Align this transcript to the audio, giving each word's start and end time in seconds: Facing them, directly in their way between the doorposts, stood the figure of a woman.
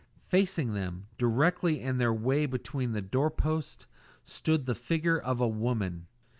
Facing 0.29 0.73
them, 0.73 1.05
directly 1.19 1.79
in 1.79 1.99
their 1.99 2.11
way 2.11 2.47
between 2.47 2.93
the 2.93 3.03
doorposts, 3.03 3.85
stood 4.23 4.65
the 4.65 4.73
figure 4.73 5.19
of 5.19 5.39
a 5.39 5.47
woman. 5.47 6.07